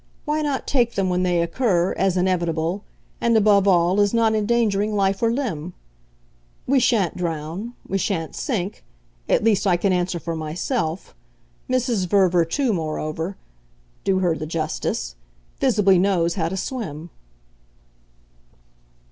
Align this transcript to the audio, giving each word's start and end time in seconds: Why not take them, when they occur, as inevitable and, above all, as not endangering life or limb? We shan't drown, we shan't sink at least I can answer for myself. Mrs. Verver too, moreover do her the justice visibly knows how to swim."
Why 0.25 0.41
not 0.41 0.65
take 0.65 0.95
them, 0.95 1.09
when 1.09 1.21
they 1.21 1.43
occur, 1.43 1.93
as 1.93 2.17
inevitable 2.17 2.83
and, 3.21 3.37
above 3.37 3.67
all, 3.67 4.01
as 4.01 4.15
not 4.15 4.33
endangering 4.33 4.95
life 4.95 5.21
or 5.21 5.31
limb? 5.31 5.75
We 6.65 6.79
shan't 6.79 7.15
drown, 7.15 7.75
we 7.87 7.99
shan't 7.99 8.33
sink 8.35 8.83
at 9.29 9.43
least 9.43 9.67
I 9.67 9.77
can 9.77 9.93
answer 9.93 10.17
for 10.19 10.35
myself. 10.35 11.13
Mrs. 11.69 12.07
Verver 12.07 12.45
too, 12.45 12.73
moreover 12.73 13.37
do 14.03 14.17
her 14.17 14.35
the 14.35 14.47
justice 14.47 15.13
visibly 15.59 15.99
knows 15.99 16.33
how 16.33 16.49
to 16.49 16.57
swim." 16.57 17.11